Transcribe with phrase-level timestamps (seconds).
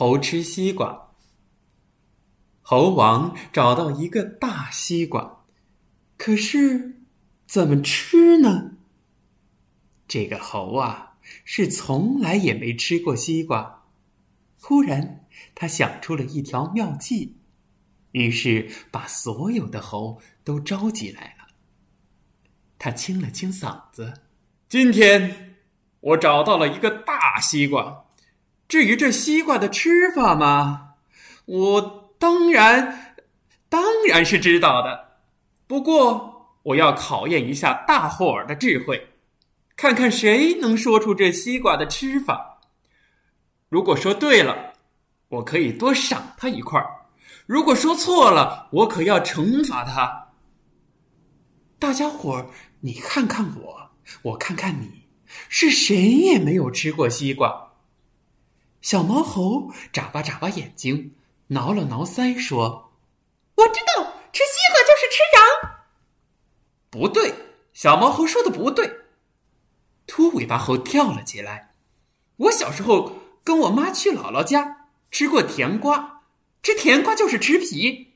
[0.00, 1.10] 猴吃西瓜。
[2.62, 5.44] 猴王找到一个大西瓜，
[6.16, 7.02] 可是
[7.46, 8.78] 怎么吃呢？
[10.08, 13.82] 这个猴啊，是从来也没吃过西瓜。
[14.58, 17.36] 忽然，他想出了一条妙计，
[18.12, 21.48] 于是把所有的猴都召集来了。
[22.78, 24.14] 他清了清嗓子
[24.66, 25.58] ：“今天
[26.00, 28.06] 我找到了一个大西瓜。
[28.70, 30.94] 至于这西瓜的吃法嘛，
[31.44, 33.16] 我……”当然，
[33.70, 35.16] 当然是知道的。
[35.66, 39.08] 不过，我要考验一下大伙儿的智慧，
[39.74, 42.60] 看看谁能说出这西瓜的吃法。
[43.70, 44.74] 如果说对了，
[45.30, 46.86] 我可以多赏他一块儿；
[47.46, 50.28] 如果说错了，我可要惩罚他。
[51.78, 52.46] 大家伙儿，
[52.80, 53.90] 你看看我，
[54.20, 55.06] 我看看你，
[55.48, 57.69] 是谁也没有吃过西瓜。
[58.82, 61.14] 小毛猴眨巴眨巴眼睛。
[61.52, 62.92] 挠了挠腮，说
[63.56, 65.70] ：“我知道，吃西瓜就是吃瓤。”
[66.88, 67.34] 不对，
[67.72, 69.00] 小毛猴说的不对。
[70.06, 71.74] 秃尾巴猴跳了起来
[72.38, 76.22] ：“我小时候跟我妈去姥姥家，吃过甜瓜，
[76.62, 78.12] 吃甜瓜就是吃皮。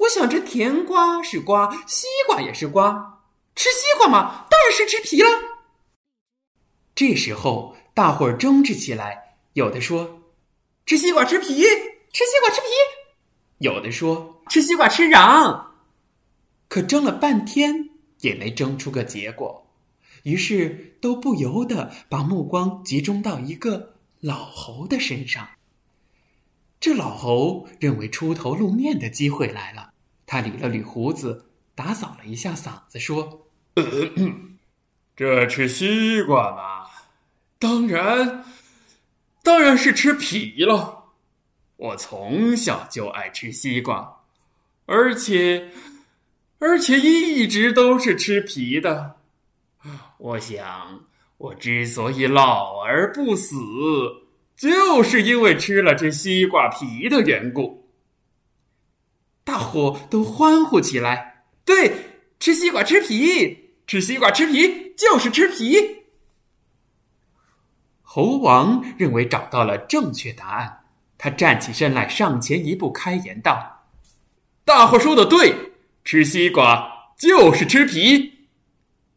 [0.00, 3.22] 我想这甜瓜是瓜，西瓜也是瓜，
[3.54, 5.30] 吃西瓜嘛，当然是吃皮了。”
[6.94, 9.25] 这时候，大伙儿争执起来，
[9.56, 10.20] 有的说
[10.84, 11.64] ：“吃西瓜吃皮。”
[12.12, 12.66] 吃西瓜吃皮，
[13.58, 15.66] 有的说吃西瓜吃瓤，
[16.66, 17.90] 可争了半天
[18.20, 19.66] 也没争出个结果，
[20.22, 25.46] 于是都不由得把目光集中到一个老猴的身上。
[26.80, 29.92] 这老猴认为出头露面的机会来了，
[30.24, 33.46] 他捋了捋胡子，打扫了一下嗓子，说
[35.14, 36.88] ：“这吃西瓜嘛，
[37.58, 38.42] 当然，
[39.46, 41.04] 当然是吃皮了。”
[41.78, 44.24] 我从小就爱吃西瓜，
[44.86, 45.70] 而且，
[46.58, 49.14] 而且一直都是吃皮的。
[50.18, 51.04] 我想，
[51.36, 53.54] 我之所以老而不死，
[54.56, 57.88] 就是因为吃了这西瓜皮的缘故。
[59.44, 61.92] 大伙都欢呼起来：“对，
[62.40, 65.76] 吃西瓜吃皮，吃西瓜吃皮就是吃皮。”
[68.16, 70.84] 猴王认为找到了正确答案。
[71.18, 73.84] 他站起身来，上前一步，开言道
[74.64, 75.54] ：“大伙说的对，
[76.02, 78.48] 吃西瓜就是吃皮。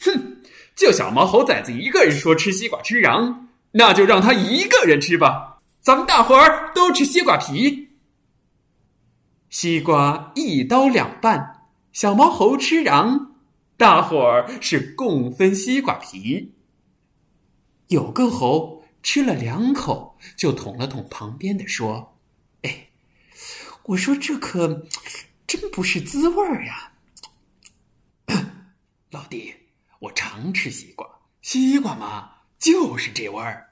[0.00, 0.38] 哼，
[0.74, 3.36] 就小毛猴崽子一个人说吃西瓜吃瓤，
[3.70, 5.60] 那就让他一个人吃吧。
[5.80, 7.90] 咱们大伙儿都吃西瓜皮。
[9.48, 13.28] 西瓜一刀两半，小毛猴吃瓤，
[13.76, 16.52] 大伙儿是共分西瓜皮。
[17.86, 22.18] 有个猴。”吃了两口，就捅了捅旁边的，说
[22.62, 22.88] ：“哎，
[23.84, 24.86] 我说这可
[25.46, 26.92] 真不是滋味儿呀！
[29.10, 29.54] 老弟，
[30.00, 31.08] 我常吃西瓜，
[31.40, 33.64] 西瓜嘛就是这味儿。”